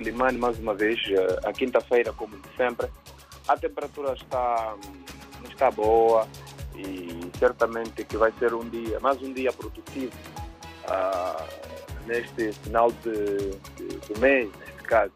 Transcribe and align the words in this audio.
Quilimane, 0.00 0.38
mais 0.38 0.58
uma 0.58 0.74
vez, 0.74 0.98
eh, 1.10 1.40
a 1.44 1.52
quinta-feira, 1.52 2.10
como 2.14 2.34
de 2.34 2.56
sempre. 2.56 2.88
A 3.46 3.54
temperatura 3.54 4.14
está, 4.14 4.74
está 5.46 5.70
boa 5.70 6.26
e 6.74 7.30
certamente 7.38 8.02
que 8.04 8.16
vai 8.16 8.32
ser 8.38 8.54
um 8.54 8.66
dia, 8.70 8.98
mais 9.00 9.20
um 9.20 9.30
dia 9.30 9.52
produtivo 9.52 10.12
uh, 10.88 12.06
neste 12.06 12.52
final 12.62 12.90
de, 12.92 13.50
de, 13.76 14.18
mês, 14.18 14.50
neste 14.58 14.82
caso. 14.84 15.12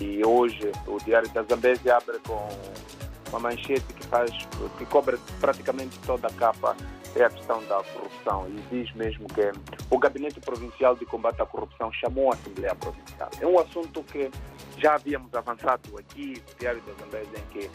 E 0.00 0.24
hoje 0.24 0.72
o 0.86 0.96
Diário 1.04 1.28
da 1.30 1.42
Zambésia 1.42 1.98
abre 1.98 2.18
com 2.26 2.48
uma 3.28 3.38
manchete 3.38 3.92
que 3.92 4.06
faz, 4.06 4.30
que 4.78 4.86
cobre 4.86 5.18
praticamente 5.40 5.98
toda 6.06 6.28
a 6.28 6.32
capa 6.32 6.74
é 7.14 7.24
a 7.24 7.30
questão 7.30 7.62
da 7.64 7.82
corrupção 7.82 8.46
e 8.48 8.60
diz 8.70 8.94
mesmo 8.94 9.26
que 9.28 9.52
o 9.90 9.98
Gabinete 9.98 10.40
Provincial 10.40 10.96
de 10.96 11.04
Combate 11.04 11.42
à 11.42 11.46
Corrupção 11.46 11.92
chamou 11.92 12.30
a 12.30 12.34
Assembleia 12.34 12.74
Provincial. 12.74 13.30
É 13.40 13.46
um 13.46 13.58
assunto 13.58 14.02
que 14.04 14.30
já 14.78 14.94
havíamos 14.94 15.32
avançado 15.34 15.98
aqui 15.98 16.42
no 16.48 16.58
Diário 16.58 16.80
da 16.82 16.92
Zambésia, 16.92 17.38
em 17.38 17.52
que 17.52 17.66
uh, 17.66 17.70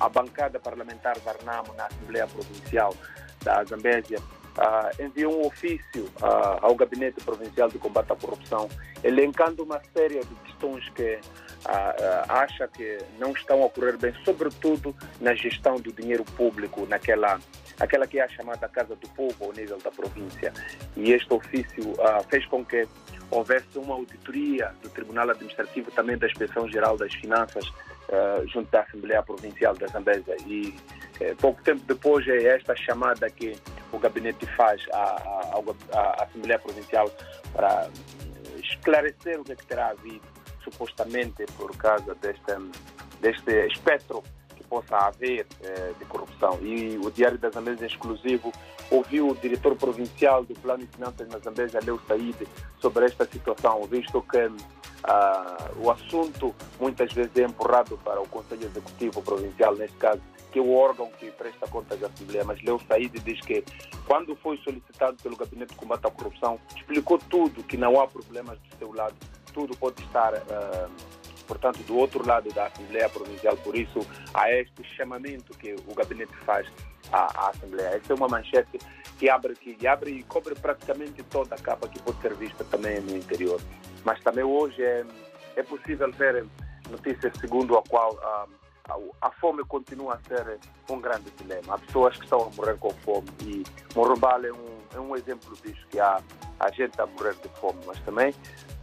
a 0.00 0.08
bancada 0.08 0.58
parlamentar 0.58 1.18
Varnamo 1.20 1.74
na 1.74 1.86
Assembleia 1.86 2.26
Provincial 2.26 2.94
da 3.42 3.62
Zambésia 3.64 4.18
uh, 4.18 5.02
enviou 5.02 5.42
um 5.42 5.46
ofício 5.46 6.04
uh, 6.22 6.58
ao 6.62 6.74
Gabinete 6.74 7.22
Provincial 7.22 7.68
de 7.68 7.78
Combate 7.78 8.12
à 8.12 8.16
Corrupção, 8.16 8.68
elencando 9.02 9.62
uma 9.62 9.80
série 9.92 10.20
de 10.20 10.34
questões 10.46 10.88
que 10.90 11.18
acha 12.28 12.68
que 12.68 12.98
não 13.18 13.32
estão 13.32 13.62
a 13.62 13.66
ocorrer 13.66 13.96
bem, 13.96 14.14
sobretudo 14.22 14.94
na 15.18 15.34
gestão 15.34 15.76
do 15.76 15.90
dinheiro 15.92 16.22
público 16.22 16.86
naquela 16.86 17.40
aquela 17.80 18.06
que 18.06 18.18
é 18.18 18.24
a 18.24 18.28
chamada 18.28 18.68
Casa 18.68 18.94
do 18.96 19.08
Povo 19.10 19.44
ao 19.44 19.52
nível 19.52 19.78
da 19.78 19.90
província. 19.90 20.52
E 20.96 21.12
este 21.12 21.32
ofício 21.32 21.90
uh, 21.92 22.24
fez 22.28 22.46
com 22.46 22.64
que 22.64 22.86
houvesse 23.30 23.78
uma 23.78 23.94
auditoria 23.94 24.72
do 24.82 24.88
Tribunal 24.90 25.30
Administrativo, 25.30 25.90
também 25.90 26.16
da 26.16 26.26
Inspeção 26.26 26.68
Geral 26.68 26.96
das 26.96 27.12
Finanças, 27.14 27.66
uh, 27.66 28.46
junto 28.46 28.70
da 28.70 28.82
Assembleia 28.82 29.22
Provincial 29.22 29.74
da 29.74 29.86
Zambésia. 29.88 30.36
E 30.46 30.74
uh, 31.20 31.36
pouco 31.36 31.62
tempo 31.62 31.82
depois 31.86 32.26
é 32.28 32.44
esta 32.44 32.76
chamada 32.76 33.28
que 33.30 33.56
o 33.92 33.98
gabinete 33.98 34.46
faz 34.56 34.82
à, 34.92 34.98
à, 34.98 35.62
à 35.92 36.24
Assembleia 36.24 36.58
Provincial 36.58 37.10
para 37.52 37.88
esclarecer 38.62 39.40
o 39.40 39.44
que, 39.44 39.52
é 39.52 39.56
que 39.56 39.66
terá 39.66 39.88
havido, 39.88 40.22
supostamente 40.62 41.44
por 41.56 41.76
causa 41.76 42.14
deste, 42.14 42.52
deste 43.20 43.50
espectro 43.66 44.22
possa 44.64 44.96
haver 44.96 45.46
eh, 45.62 45.92
de 45.98 46.04
corrupção. 46.06 46.58
E 46.62 46.98
o 46.98 47.10
Diário 47.10 47.38
da 47.38 47.50
Zambésia 47.50 47.86
exclusivo 47.86 48.52
ouviu 48.90 49.28
o 49.28 49.34
diretor 49.34 49.74
provincial 49.76 50.44
do 50.44 50.54
Plano 50.54 50.84
de 50.84 50.90
Finanças 50.92 51.28
na 51.28 51.38
Zambésia, 51.38 51.80
Leo 51.82 52.00
Said, 52.06 52.36
sobre 52.80 53.06
esta 53.06 53.24
situação, 53.24 53.82
visto 53.84 54.20
que 54.22 54.50
ah, 55.04 55.70
o 55.76 55.90
assunto 55.90 56.54
muitas 56.80 57.12
vezes 57.12 57.36
é 57.36 57.42
empurrado 57.42 57.98
para 57.98 58.20
o 58.20 58.28
Conselho 58.28 58.64
Executivo 58.64 59.22
Provincial, 59.22 59.74
neste 59.74 59.96
caso, 59.96 60.20
que 60.50 60.58
é 60.58 60.62
o 60.62 60.72
órgão 60.72 61.10
que 61.18 61.30
presta 61.32 61.66
contas 61.66 62.02
à 62.02 62.06
Assembleia. 62.06 62.44
Mas 62.44 62.62
Leo 62.62 62.80
Said 62.86 63.12
diz 63.20 63.40
que, 63.40 63.64
quando 64.06 64.36
foi 64.36 64.56
solicitado 64.58 65.16
pelo 65.22 65.36
Gabinete 65.36 65.72
de 65.72 65.76
Combate 65.76 66.06
à 66.06 66.10
Corrupção, 66.10 66.58
explicou 66.74 67.18
tudo, 67.18 67.62
que 67.64 67.76
não 67.76 68.00
há 68.00 68.06
problemas 68.06 68.58
do 68.58 68.78
seu 68.78 68.94
lado, 68.94 69.14
tudo 69.52 69.76
pode 69.76 70.02
estar. 70.02 70.34
Ah, 70.34 70.88
portanto, 71.46 71.78
do 71.84 71.96
outro 71.96 72.26
lado 72.26 72.52
da 72.52 72.66
Assembleia 72.66 73.08
Provincial. 73.08 73.56
Por 73.58 73.76
isso, 73.76 74.00
há 74.32 74.50
este 74.50 74.84
chamamento 74.96 75.56
que 75.56 75.74
o 75.86 75.94
gabinete 75.94 76.34
faz 76.44 76.66
à, 77.12 77.46
à 77.46 77.50
Assembleia. 77.50 77.96
Esta 77.96 78.12
é 78.12 78.16
uma 78.16 78.28
manchete 78.28 78.78
que 79.18 79.28
abre, 79.28 79.54
que 79.54 79.86
abre 79.86 80.10
e 80.10 80.22
cobre 80.24 80.54
praticamente 80.54 81.22
toda 81.24 81.54
a 81.54 81.58
capa 81.58 81.88
que 81.88 82.00
pode 82.02 82.20
ser 82.20 82.34
vista 82.34 82.64
também 82.64 83.00
no 83.00 83.16
interior. 83.16 83.60
Mas 84.04 84.20
também 84.22 84.44
hoje 84.44 84.82
é, 84.82 85.04
é 85.56 85.62
possível 85.62 86.10
ver 86.12 86.46
notícias 86.90 87.32
segundo 87.40 87.76
a 87.76 87.82
qual 87.82 88.18
a, 88.22 88.46
a, 88.92 89.28
a 89.28 89.30
fome 89.32 89.64
continua 89.64 90.14
a 90.14 90.28
ser 90.28 90.58
um 90.90 91.00
grande 91.00 91.30
dilema. 91.38 91.74
Há 91.74 91.78
pessoas 91.78 92.16
que 92.16 92.24
estão 92.24 92.42
a 92.42 92.50
morrer 92.50 92.76
com 92.78 92.90
fome 92.90 93.28
e 93.42 93.64
Morrombal 93.94 94.44
é 94.44 94.52
um, 94.52 94.78
é 94.94 95.00
um 95.00 95.16
exemplo 95.16 95.56
disso, 95.62 95.86
que 95.90 95.98
há, 95.98 96.20
há 96.60 96.70
gente 96.72 97.00
a 97.00 97.06
morrer 97.06 97.34
de 97.34 97.48
fome, 97.60 97.80
mas 97.86 97.98
também 98.00 98.34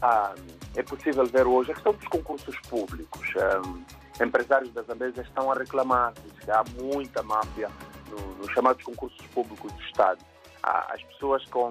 há, 0.02 0.34
é 0.76 0.84
possível 0.84 1.26
ver 1.26 1.46
hoje 1.46 1.72
a 1.72 1.74
questão 1.74 1.94
dos 1.94 2.08
concursos 2.08 2.58
públicos. 2.70 3.28
Um, 3.66 3.84
empresários 4.24 4.72
da 4.74 4.82
Zambésia 4.84 5.22
estão 5.22 5.52
a 5.52 5.56
reclamar 5.56 6.14
que 6.14 6.52
há 6.52 6.64
muita 6.80 7.24
máfia 7.24 7.70
nos 8.09 8.38
no 8.38 8.54
chamados 8.54 8.84
concursos 8.84 9.26
públicos 9.28 9.72
do 9.72 9.82
Estado. 9.84 10.20
As 10.64 11.02
pessoas 11.04 11.44
com, 11.46 11.70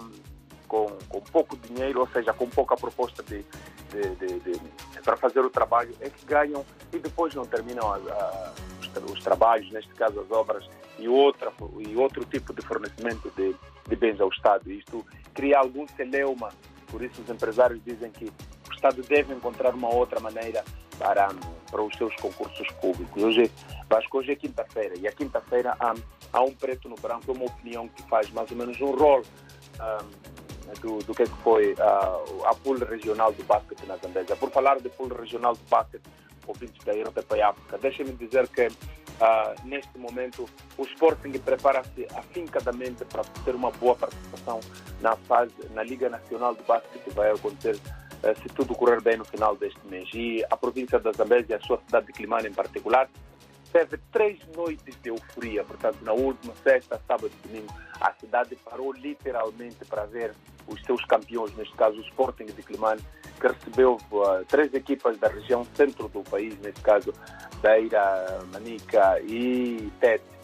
com, 0.66 0.86
com, 1.08 1.20
pouco 1.20 1.56
dinheiro, 1.56 2.00
ou 2.00 2.08
seja, 2.08 2.32
com 2.32 2.48
pouca 2.48 2.76
proposta 2.76 3.22
de, 3.22 3.44
de, 3.90 4.14
de, 4.16 4.40
de, 4.40 4.60
para 5.04 5.16
fazer 5.16 5.40
o 5.40 5.50
trabalho, 5.50 5.94
é 6.00 6.08
que 6.10 6.24
ganham 6.26 6.64
e 6.92 6.98
depois 6.98 7.34
não 7.34 7.44
terminam 7.44 7.92
a, 7.92 7.96
a, 7.96 8.52
os, 8.80 9.12
os, 9.12 9.22
trabalhos, 9.22 9.70
neste 9.70 9.92
caso 9.94 10.20
as 10.20 10.30
obras, 10.30 10.68
e, 10.98 11.08
outra, 11.08 11.52
e 11.78 11.96
outro 11.96 12.24
tipo 12.24 12.52
de 12.52 12.62
fornecimento 12.62 13.30
de, 13.36 13.54
de 13.86 13.96
bens 13.96 14.20
ao 14.20 14.28
Estado. 14.28 14.70
Isto 14.70 15.06
cria 15.32 15.58
algum 15.58 15.86
celeuma, 15.88 16.50
por 16.88 17.02
isso 17.02 17.22
os 17.22 17.30
empresários 17.30 17.80
dizem 17.84 18.10
que 18.10 18.30
Estado 18.80 19.02
deve 19.02 19.34
encontrar 19.34 19.74
uma 19.74 19.94
outra 19.94 20.18
maneira 20.20 20.64
para, 20.98 21.28
para 21.70 21.82
os 21.82 21.94
seus 21.96 22.14
concursos 22.16 22.66
públicos. 22.80 23.22
Hoje, 23.22 23.50
que 23.50 24.16
hoje 24.16 24.32
é 24.32 24.36
quinta-feira 24.36 24.94
e 24.98 25.06
a 25.06 25.12
quinta-feira 25.12 25.76
há, 25.78 25.94
há 26.32 26.40
um 26.40 26.54
preto 26.54 26.88
no 26.88 26.94
branco, 26.96 27.30
uma 27.30 27.44
opinião 27.44 27.86
que 27.88 28.02
faz 28.04 28.30
mais 28.30 28.50
ou 28.50 28.56
menos 28.56 28.80
um 28.80 28.92
rol 28.92 29.20
um, 29.20 30.80
do, 30.80 30.98
do 31.04 31.14
que, 31.14 31.24
é 31.24 31.26
foi 31.26 31.74
a 31.78 32.54
pool 32.54 32.78
regional 32.78 33.32
do 33.32 33.44
basquete 33.44 33.84
na 33.86 33.96
Zambésia. 33.98 34.34
Por 34.34 34.50
falar 34.50 34.80
de 34.80 34.88
pool 34.88 35.08
regional 35.08 35.54
do 35.54 35.62
basquete, 35.68 36.02
ouvintes 36.46 36.82
da 36.82 36.92
RTP 36.92 37.42
África, 37.42 37.78
deixem-me 37.78 38.12
dizer 38.12 38.48
que 38.48 38.68
Uh, 39.20 39.68
neste 39.68 39.98
momento 39.98 40.48
o 40.78 40.82
Sporting 40.82 41.32
prepara-se 41.32 42.06
afincadamente 42.14 43.04
para 43.04 43.22
ter 43.44 43.54
uma 43.54 43.70
boa 43.70 43.94
participação 43.94 44.60
na 45.02 45.14
fase 45.14 45.52
na 45.74 45.82
Liga 45.82 46.08
Nacional 46.08 46.54
de 46.54 46.62
Basquete 46.62 47.02
que 47.04 47.10
vai 47.10 47.30
acontecer 47.30 47.78
se 48.22 48.48
tudo 48.54 48.74
correr 48.74 49.00
bem 49.00 49.16
no 49.16 49.24
final 49.24 49.56
deste 49.56 49.80
mês. 49.86 50.08
E 50.14 50.44
a 50.50 50.56
província 50.56 50.98
da 50.98 51.12
Zambésia, 51.12 51.56
a 51.56 51.60
sua 51.60 51.78
cidade 51.78 52.06
de 52.06 52.12
Climane 52.12 52.48
em 52.48 52.52
particular, 52.52 53.08
teve 53.72 53.98
três 54.12 54.38
noites 54.54 54.96
de 55.02 55.10
euforia. 55.10 55.64
Portanto, 55.64 55.98
na 56.02 56.12
última 56.12 56.54
sexta, 56.62 57.00
sábado 57.06 57.30
e 57.44 57.48
domingo, 57.48 57.72
a 58.00 58.12
cidade 58.14 58.56
parou 58.56 58.92
literalmente 58.92 59.84
para 59.84 60.04
ver 60.06 60.34
os 60.66 60.82
seus 60.82 61.04
campeões, 61.04 61.54
neste 61.56 61.74
caso 61.74 61.98
o 61.98 62.02
Sporting 62.02 62.46
de 62.46 62.62
Climane, 62.62 63.00
que 63.40 63.48
recebeu 63.48 63.98
uh, 64.12 64.44
três 64.46 64.72
equipas 64.74 65.18
da 65.18 65.28
região 65.28 65.64
centro 65.74 66.08
do 66.08 66.22
país, 66.22 66.58
neste 66.60 66.80
caso 66.82 67.12
Beira, 67.62 68.40
Manica 68.52 69.20
e 69.22 69.90
Tete 69.98 70.39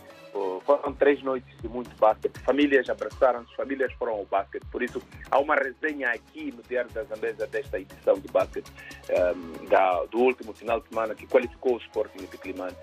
foram 0.67 0.93
três 0.93 1.23
noites 1.23 1.57
de 1.63 1.69
muito 1.69 1.97
basquete. 1.97 2.39
Famílias 2.41 2.91
abraçaram-se, 2.91 3.55
famílias 3.55 3.93
foram 3.95 4.15
ao 4.15 4.25
basquete. 4.27 4.65
Por 4.71 4.83
isso, 4.83 5.01
há 5.31 5.39
uma 5.39 5.55
resenha 5.55 6.11
aqui 6.11 6.53
no 6.53 6.63
Diário 6.65 6.91
da 6.91 7.05
Zambesa 7.05 7.47
desta 7.47 7.79
edição 7.79 8.19
de 8.19 8.29
basquete 8.29 8.71
um, 9.09 9.65
da, 9.67 10.05
do 10.05 10.19
último 10.19 10.53
final 10.53 10.81
de 10.81 10.89
semana 10.89 11.15
que 11.15 11.27
qualificou 11.27 11.77
o 11.77 11.79
Sporting 11.79 12.27
de 12.27 12.39
Climane 12.39 12.75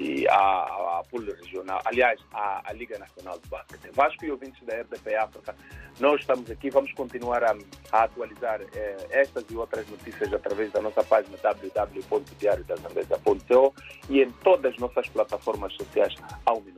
e 0.00 0.26
a, 0.28 0.34
a, 0.34 1.00
a 1.00 1.04
pool 1.10 1.24
regional, 1.24 1.80
aliás, 1.84 2.20
a, 2.32 2.62
a, 2.68 2.72
Liga 2.72 2.98
Nacional 2.98 3.38
de 3.38 3.48
Basquete. 3.48 3.90
Vasco 3.92 4.24
e 4.24 4.30
ouvintes 4.30 4.64
da 4.64 4.80
RDP 4.80 5.14
África, 5.16 5.54
nós 5.98 6.20
estamos 6.20 6.48
aqui, 6.50 6.70
vamos 6.70 6.92
continuar 6.92 7.42
a, 7.42 7.56
a 7.92 8.04
atualizar 8.04 8.60
eh, 8.74 8.96
estas 9.10 9.44
e 9.50 9.56
outras 9.56 9.88
notícias 9.88 10.32
através 10.32 10.70
da 10.70 10.80
nossa 10.80 11.02
página 11.02 11.36
www.diariodazambesa.co 11.38 13.74
e 14.08 14.22
em 14.22 14.30
todas 14.30 14.74
as 14.74 14.78
nossas 14.78 15.08
plataformas 15.08 15.74
sociais 15.74 16.14
ao 16.46 16.60
minuto. 16.60 16.68